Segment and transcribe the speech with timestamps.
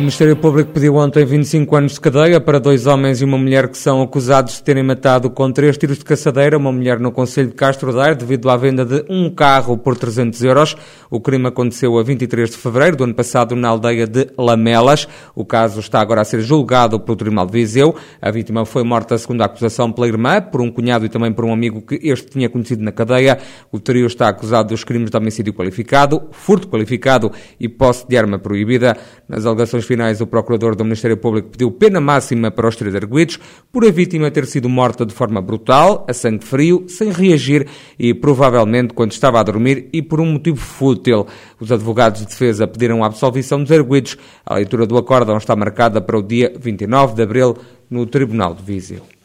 [0.00, 3.68] O Ministério Público pediu ontem 25 anos de cadeia para dois homens e uma mulher
[3.68, 7.48] que são acusados de terem matado com três tiros de caçadeira uma mulher no Conselho
[7.48, 10.74] de Castro Daire devido à venda de um carro por 300 euros.
[11.10, 15.06] O crime aconteceu a 23 de fevereiro do ano passado na aldeia de Lamelas.
[15.34, 17.94] O caso está agora a ser julgado pelo Tribunal de Viseu.
[18.22, 21.44] A vítima foi morta, segundo a acusação, pela irmã, por um cunhado e também por
[21.44, 23.38] um amigo que este tinha conhecido na cadeia.
[23.70, 28.38] O trio está acusado dos crimes de homicídio qualificado, furto qualificado e posse de arma
[28.38, 28.96] proibida.
[29.28, 33.40] Nas alegações finais, o procurador do Ministério Público pediu pena máxima para os três arguidos
[33.72, 37.66] por a vítima ter sido morta de forma brutal, a sangue frio, sem reagir
[37.98, 41.26] e provavelmente quando estava a dormir e por um motivo fútil.
[41.58, 44.16] Os advogados de defesa pediram a absolvição dos arguidos.
[44.46, 47.56] A leitura do acórdão está marcada para o dia 29 de abril
[47.90, 49.19] no Tribunal de Viseu.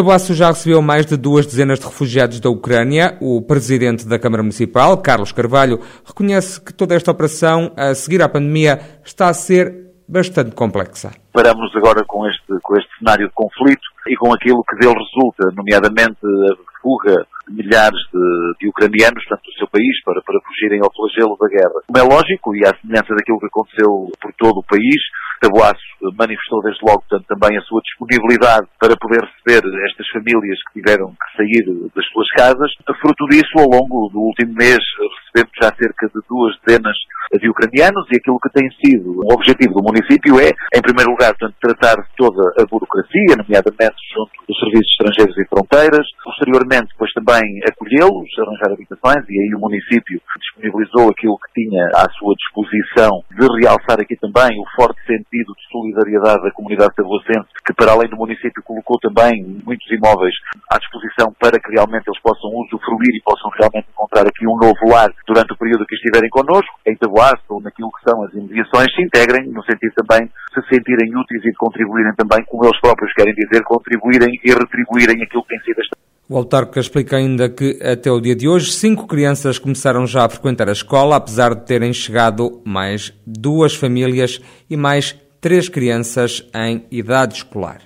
[0.00, 3.18] Tabuaço já recebeu mais de duas dezenas de refugiados da Ucrânia.
[3.20, 8.26] O presidente da Câmara Municipal, Carlos Carvalho, reconhece que toda esta operação, a seguir à
[8.26, 11.10] pandemia, está a ser bastante complexa.
[11.34, 15.52] Paramos agora com este, com este cenário de conflito e com aquilo que dele resulta,
[15.54, 20.80] nomeadamente a fuga de milhares de, de ucranianos, tanto do seu país, para, para fugirem
[20.80, 21.84] ao flagelo da guerra.
[21.86, 24.96] Como é lógico, e à semelhança daquilo que aconteceu por todo o país,
[25.40, 25.80] Tabuaço
[26.16, 31.10] manifestou desde logo portanto, também a sua disponibilidade para poder receber estas famílias que tiveram
[31.10, 32.70] que sair das suas casas.
[33.00, 34.78] Fruto disso, ao longo do último mês,
[35.24, 36.96] recebemos já cerca de duas dezenas
[37.38, 41.30] de ucranianos e aquilo que tem sido o objetivo do município é, em primeiro lugar,
[41.38, 47.42] portanto, tratar toda a burocracia, nomeadamente junto dos serviços estrangeiros e fronteiras, posteriormente, depois também
[47.70, 50.20] acolhê-los, arranjar habitações e aí o município
[50.60, 55.64] disponibilizou aquilo que tinha à sua disposição de realçar aqui também o forte sentido de
[55.72, 60.34] solidariedade da comunidade tabuacense, que para além do município colocou também muitos imóveis
[60.70, 64.84] à disposição para que realmente eles possam usufruir e possam realmente encontrar aqui um novo
[64.92, 68.92] lar durante o período que estiverem connosco, em Taboaço ou naquilo que são as imediações,
[68.94, 72.80] se integrem no sentido também de se sentirem úteis e de contribuírem também, como eles
[72.80, 75.99] próprios querem dizer, contribuírem e retribuírem aquilo que tem sido esta
[76.30, 80.28] o autarca explica ainda que, até o dia de hoje, cinco crianças começaram já a
[80.28, 85.10] frequentar a escola, apesar de terem chegado mais duas famílias e mais
[85.40, 87.80] três crianças em idade escolar.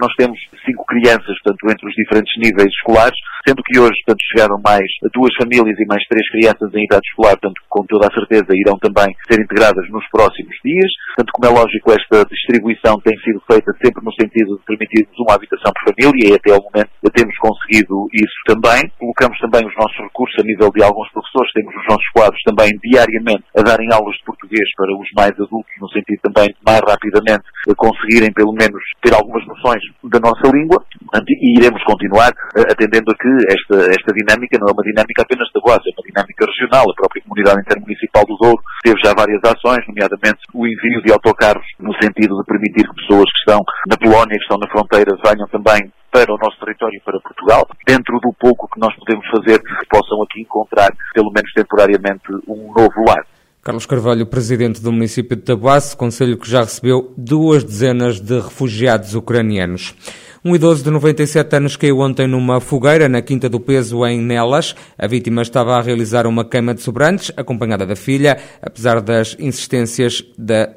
[0.00, 4.60] Nós temos cinco crianças, portanto, entre os diferentes níveis escolares, sendo que hoje, portanto, chegaram
[4.62, 8.52] mais duas famílias e mais três crianças em idade escolar, portanto, com toda a certeza
[8.52, 10.90] irão também ser integradas nos próximos dias.
[11.16, 15.34] Portanto, como é lógico, esta distribuição tem sido feita sempre no sentido de permitirmos uma
[15.34, 18.86] habitação por família e até ao momento temos conseguido isso também.
[18.98, 22.70] Colocamos também os nossos recursos a nível de alguns professores, temos os nossos quadros também
[22.84, 26.80] diariamente a darem aulas de português para os mais adultos, no sentido também de mais
[26.86, 27.44] rapidamente
[27.76, 30.84] conseguirem pelo menos ter algumas noções da nossa língua
[31.26, 32.32] e iremos continuar
[32.70, 36.06] atendendo a que esta, esta dinâmica não é uma dinâmica apenas da Boas, é uma
[36.06, 36.84] dinâmica regional.
[36.90, 41.66] A própria Comunidade Intermunicipal do Douro teve já várias ações, nomeadamente o envio de autocarros
[41.78, 45.48] no sentido de permitir que pessoas que estão na Polónia, que estão na fronteira, venham
[45.48, 50.22] também para o nosso território para Portugal, dentro do pouco que nós podemos fazer, possam
[50.22, 53.24] aqui encontrar, pelo menos temporariamente, um novo lar.
[53.62, 59.14] Carlos Carvalho, presidente do município de Tabuaço, conselho que já recebeu duas dezenas de refugiados
[59.14, 59.94] ucranianos.
[60.42, 64.74] Um idoso de 97 anos caiu ontem numa fogueira na Quinta do Peso, em Nelas.
[64.96, 68.38] A vítima estava a realizar uma queima de sobrantes, acompanhada da filha.
[68.62, 70.70] Apesar das insistências da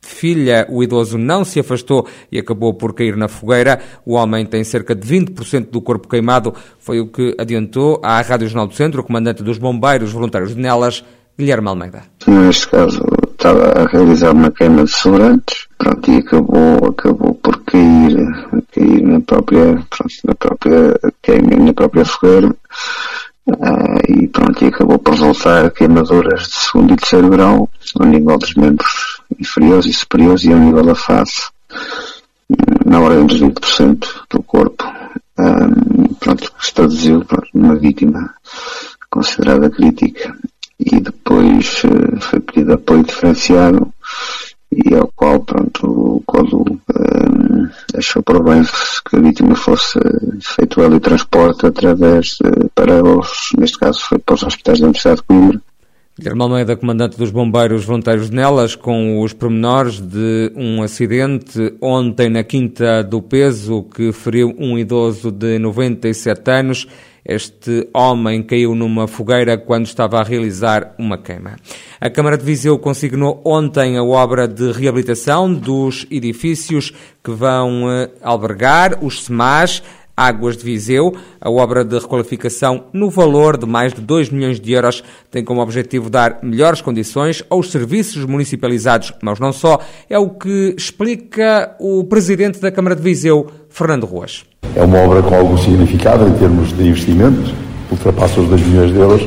[0.00, 3.78] filha, o idoso não se afastou e acabou por cair na fogueira.
[4.06, 6.54] O homem tem cerca de 20% do corpo queimado.
[6.78, 10.62] Foi o que adiantou à Rádio Jornal do Centro o comandante dos bombeiros voluntários de
[10.62, 11.04] Nelas,
[11.38, 12.04] Guilherme Almeida.
[12.26, 18.66] Neste caso, estava a realizar uma queima de sobrantes, pronto, e acabou, acabou por cair,
[18.72, 22.54] cair na própria, pronto, na própria queima, na própria fogueira,
[23.60, 27.68] ah, e pronto, e acabou por resultar queimaduras de segundo e terceiro grau,
[27.98, 31.50] ao nível dos membros inferiores e superiores e ao nível da face,
[32.86, 34.84] na ordem dos 20% do corpo.
[35.36, 35.68] Ah,
[36.20, 38.32] pronto, se traduziu pronto, numa vítima
[39.10, 40.36] considerada crítica
[40.78, 43.92] e depois uh, foi pedido apoio diferenciado
[44.72, 45.08] e ao
[48.22, 48.62] bem
[49.08, 49.98] que a vítima fosse
[50.40, 55.20] feito ali transporte através de, para os, neste caso foi para os hospitais da Universidade
[55.20, 55.60] de Coimbra.
[56.16, 62.30] Guilherme Almeida, comandante dos bombeiros voluntários de Nelas, com os pormenores de um acidente ontem
[62.30, 66.86] na Quinta do Peso que feriu um idoso de 97 anos.
[67.24, 71.56] Este homem caiu numa fogueira quando estava a realizar uma queima.
[71.98, 76.92] A Câmara de Viseu consignou ontem a obra de reabilitação dos edifícios
[77.22, 79.82] que vão eh, albergar os SEMAS
[80.16, 81.16] Águas de Viseu.
[81.40, 85.60] A obra de requalificação, no valor de mais de 2 milhões de euros, tem como
[85.60, 89.80] objetivo dar melhores condições aos serviços municipalizados, mas não só.
[90.08, 94.44] É o que explica o presidente da Câmara de Viseu, Fernando Ruas.
[94.76, 97.52] É uma obra com algum significado em termos de investimentos,
[97.90, 99.26] ultrapassa os 2 milhões de euros,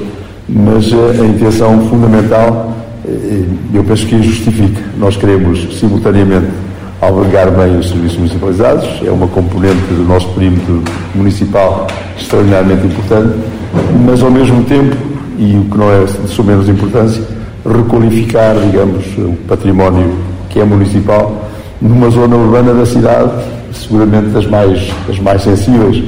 [0.49, 2.73] mas eh, a intenção fundamental,
[3.07, 3.43] eh,
[3.73, 4.81] eu penso que justifica.
[4.97, 6.47] Nós queremos, simultaneamente,
[7.01, 11.87] albergar bem os serviços municipalizados, é uma componente do nosso perímetro municipal
[12.17, 13.35] extraordinariamente importante,
[14.05, 14.95] mas ao mesmo tempo,
[15.37, 17.21] e o que não é de sua menos importância,
[17.65, 20.15] requalificar, digamos, o património
[20.49, 21.49] que é municipal
[21.81, 23.31] numa zona urbana da cidade,
[23.83, 26.03] seguramente das mais, das mais sensíveis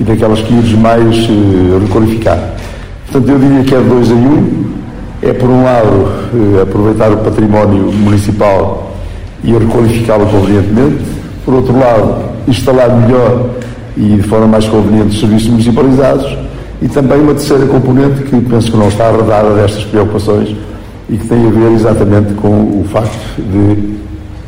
[0.00, 2.38] e daquelas que iremos mais uh, requalificar.
[3.06, 4.70] Portanto, eu diria que é dois em um.
[5.22, 8.94] É, por um lado, uh, aproveitar o património municipal
[9.44, 11.04] e requalificá-lo convenientemente.
[11.44, 13.50] Por outro lado, instalar melhor
[13.96, 16.38] e de forma mais conveniente os serviços municipalizados.
[16.82, 20.56] E também uma terceira componente que penso que não está arredada destas preocupações
[21.10, 23.98] e que tem a ver exatamente com o facto de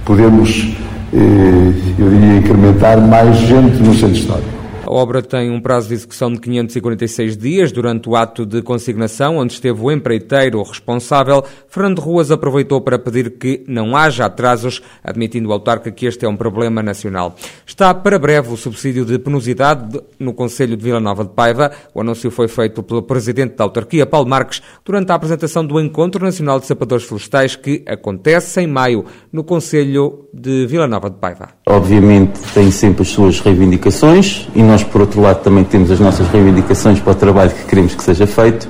[0.05, 0.82] podermos, eh,
[1.13, 4.62] eu diria, incrementar mais gente no centro histórico.
[4.85, 7.71] A obra tem um prazo de execução de 546 dias.
[7.71, 13.31] Durante o ato de consignação, onde esteve o empreiteiro responsável, Fernando Ruas aproveitou para pedir
[13.39, 17.37] que não haja atrasos, admitindo o autarca que este é um problema nacional.
[17.65, 21.71] Está para breve o subsídio de penosidade no Conselho de Vila Nova de Paiva.
[21.95, 26.25] O anúncio foi feito pelo presidente da autarquia, Paulo Marques, durante a apresentação do Encontro
[26.25, 31.51] Nacional de Sapadores Florestais, que acontece em maio no Conselho de Vila Nova de Paiva.
[31.67, 36.01] Obviamente tem sempre as suas reivindicações e nós nós, por outro lado, também temos as
[36.01, 38.69] nossas reivindicações para o trabalho que queremos que seja feito,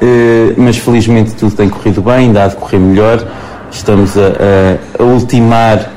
[0.00, 3.26] eh, mas felizmente tudo tem corrido bem, ainda há de correr melhor.
[3.70, 5.90] Estamos a, a, a ultimar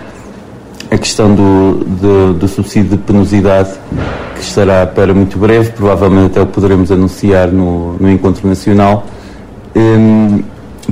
[0.90, 3.72] a questão do, do, do, subsídio de penosidade,
[4.36, 9.06] que estará para muito breve, provavelmente até o poderemos anunciar no, no Encontro Nacional,
[9.76, 10.40] ehm,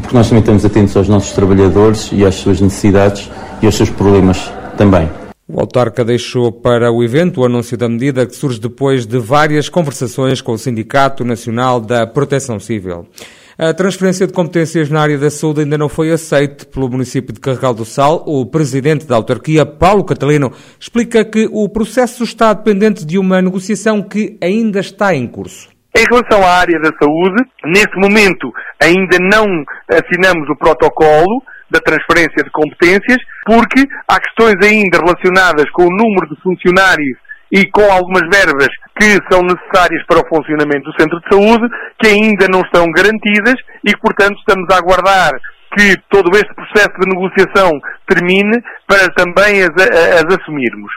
[0.01, 3.31] porque nós também estamos atentos aos nossos trabalhadores e às suas necessidades
[3.61, 5.09] e aos seus problemas também.
[5.47, 9.69] O autarca deixou para o evento o anúncio da medida que surge depois de várias
[9.69, 13.07] conversações com o Sindicato Nacional da Proteção Civil.
[13.55, 17.39] A transferência de competências na área da saúde ainda não foi aceita pelo município de
[17.39, 18.23] Carregal do Sal.
[18.25, 24.01] O presidente da autarquia, Paulo Catalino, explica que o processo está dependente de uma negociação
[24.01, 25.69] que ainda está em curso.
[25.95, 28.51] Em relação à área da saúde, nesse momento
[28.81, 35.83] ainda não assinamos o protocolo, da transferência de competências, porque há questões ainda relacionadas com
[35.83, 37.17] o número de funcionários
[37.51, 38.69] e com algumas verbas
[38.99, 41.67] que são necessárias para o funcionamento do centro de saúde,
[41.99, 45.31] que ainda não estão garantidas e, portanto, estamos a aguardar
[45.77, 47.71] que todo este processo de negociação
[48.07, 50.91] termine para também as, as assumirmos.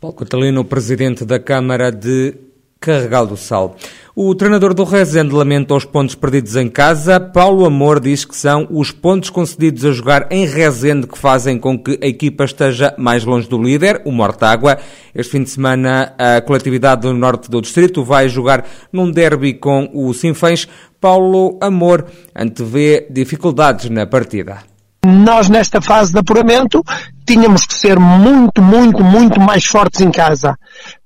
[0.00, 2.34] Paulo Catalino, presidente da Câmara de
[2.84, 3.76] Carregal do Sal.
[4.14, 7.18] O treinador do Rezende lamenta os pontos perdidos em casa.
[7.18, 11.78] Paulo Amor diz que são os pontos concedidos a jogar em Rezende que fazem com
[11.78, 14.78] que a equipa esteja mais longe do líder, o Mortágua.
[15.14, 19.90] Este fim de semana, a coletividade do norte do distrito vai jogar num derby com
[19.92, 20.68] o Sinfãs.
[21.00, 22.06] Paulo Amor
[22.36, 24.58] antevê dificuldades na partida.
[25.04, 26.82] Nós, nesta fase de apuramento,
[27.26, 30.56] tínhamos que ser muito, muito, muito mais fortes em casa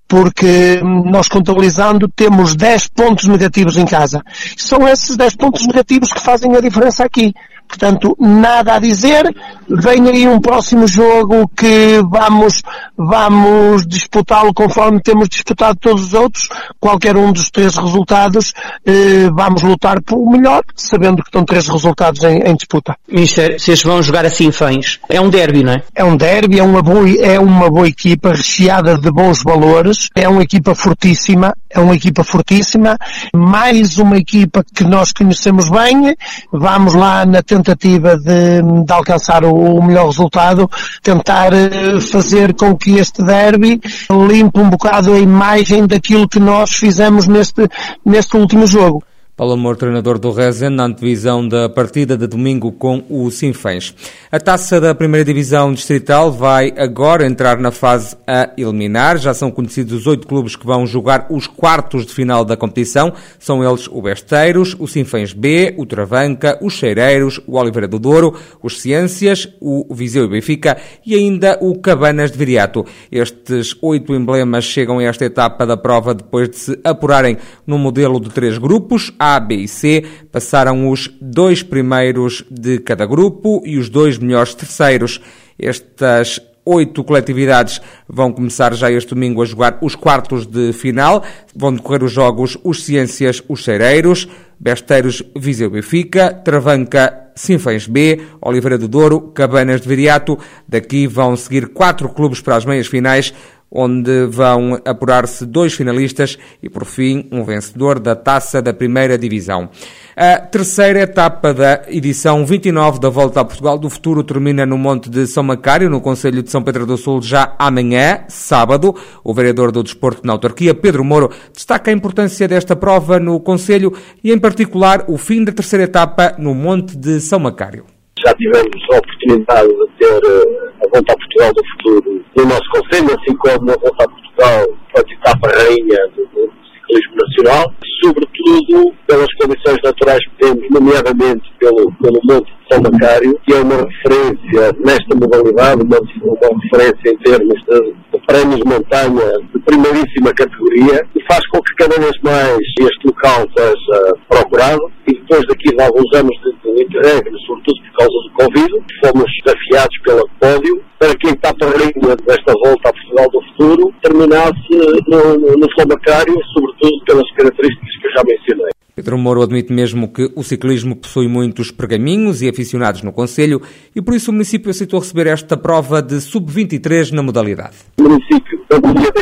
[0.09, 4.23] porque nós contabilizando temos 10 pontos negativos em casa.
[4.57, 7.35] São esses 10 pontos negativos que fazem a diferença aqui.
[7.69, 9.33] Portanto, nada a dizer.
[9.69, 12.63] Vem aí um próximo jogo que vamos,
[12.97, 16.49] vamos disputá-lo conforme temos disputado todos os outros.
[16.81, 18.55] Qualquer um dos três resultados,
[18.87, 22.97] eh, vamos lutar pelo melhor, sabendo que estão três resultados em, em disputa.
[23.07, 24.99] Mister, vocês vão jogar assim fãs.
[25.09, 25.83] É um derby, não é?
[25.95, 30.09] É um derby, é uma boa, é uma boa equipa recheada de bons valores.
[30.15, 32.97] É uma equipa fortíssima, é uma equipa fortíssima.
[33.35, 36.17] Mais uma equipa que nós conhecemos bem.
[36.53, 40.71] Vamos lá na tentativa de, de alcançar o, o, melhor resultado,
[41.03, 46.71] tentar eh, fazer com que este derby limpe um bocado a imagem daquilo que nós
[46.71, 47.69] fizemos neste,
[48.05, 49.03] neste último jogo.
[49.39, 53.95] Paulo Amor, treinador do Rezende, na antevisão da partida de domingo com o Sinfãs.
[54.33, 59.17] A taça da primeira divisão distrital vai agora entrar na fase a eliminar.
[59.17, 63.13] Já são conhecidos os oito clubes que vão jogar os quartos de final da competição.
[63.39, 68.35] São eles o Besteiros, o Sinfãs B, o Travanca, os Cheireiros, o Oliveira do Douro,
[68.61, 72.85] os Ciências, o Viseu e Benfica e ainda o Cabanas de Viriato.
[73.11, 78.19] Estes oito emblemas chegam a esta etapa da prova depois de se apurarem no modelo
[78.19, 79.13] de três grupos.
[79.17, 84.55] A, B e C passaram os dois primeiros de cada grupo e os dois melhores
[84.55, 85.21] terceiros.
[85.59, 91.25] Estas oito coletividades vão começar já este domingo a jogar os quartos de final.
[91.57, 94.29] Vão decorrer os jogos Os Ciências, Os Cheireiros,
[94.61, 100.39] Besteiros, Viseu Benfica, Travanca, Sinfães B, Oliveira do Douro, Cabanas de Viriato.
[100.69, 103.33] Daqui vão seguir quatro clubes para as meias finais,
[103.71, 109.69] onde vão apurar-se dois finalistas e, por fim, um vencedor da taça da primeira divisão.
[110.17, 115.09] A terceira etapa da edição 29 da Volta a Portugal do Futuro termina no Monte
[115.09, 118.95] de São Macário, no Conselho de São Pedro do Sul, já amanhã, sábado.
[119.23, 123.93] O vereador do Desporto na autarquia, Pedro Moro, destaca a importância desta prova no Conselho
[124.25, 127.98] e, em particular, o fim da terceira etapa no Monte de São Macário.
[128.25, 132.25] Já tivemos a oportunidade de ter eh, a Volta a Portugal do Futuro.
[132.37, 137.17] No nosso Conselho, assim como a Volta a Portugal, a etapa rainha do, do ciclismo
[137.17, 137.73] nacional,
[138.03, 143.61] sobretudo pelas condições naturais que temos, nomeadamente pelo, pelo Monte de São Macário, que é
[143.61, 149.61] uma referência nesta modalidade, uma, uma referência em termos de, de prémios de montanha de
[149.61, 155.47] primeiríssima categoria, e faz com que cada vez mais este local seja procurado, e depois
[155.47, 160.23] daqui de alguns anos de, de interregno, sobretudo por causa do Covid, fomos desafiados pela
[160.41, 164.69] pódio para que a etapa desta volta a Portugal do futuro terminasse
[165.07, 168.71] no, no, no Flambacário, sobretudo pelas características que eu já mencionei.
[168.95, 173.63] Pedro Moro admite mesmo que o ciclismo possui muitos pergaminhos e aficionados no Conselho
[173.95, 177.77] e por isso o município aceitou receber esta prova de sub-23 na modalidade.
[177.97, 179.13] O município não podia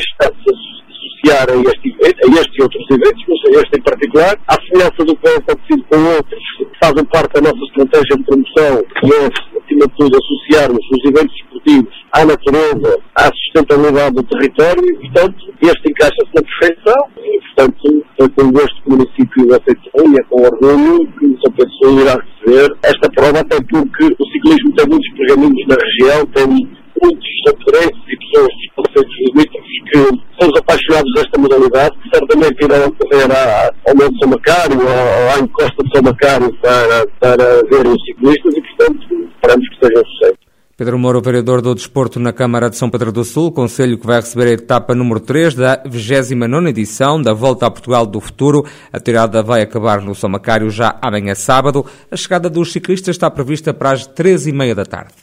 [1.27, 5.05] associar a este, a este e outros eventos, mas a este em particular, à semelhança
[5.05, 9.15] do que tem acontecido com outros que fazem parte da nossa estratégia de promoção, que
[9.15, 15.11] é, acima de tudo, associarmos os eventos esportivos à natureza, à sustentabilidade do território e,
[15.11, 20.19] portanto, este encaixa-se na perfeição e, portanto, foi com gosto que o município aceitou e
[20.19, 24.87] é com orgulho que São Pedro irá receber esta prova, até porque o ciclismo tem
[24.89, 29.99] muitos pergaminhos na região, tem muitos santorenses e pessoas conceitos limítrofes que
[30.39, 33.29] são os apaixonados desta modalidade, que certamente irão correr
[33.87, 38.55] ao Monte São Macário ou à encosta de São Macário para, para ver os ciclistas
[38.55, 40.47] e, portanto, esperamos que seja um sucesso.
[40.77, 44.17] Pedro Moro, vereador do Desporto na Câmara de São Pedro do Sul, conselho que vai
[44.17, 48.63] receber a etapa número 3 da 29 edição da Volta a Portugal do Futuro.
[48.93, 51.87] A tirada vai acabar no São Macário já amanhã sábado.
[52.11, 55.15] A chegada dos ciclistas está prevista para as 13h30 da tarde.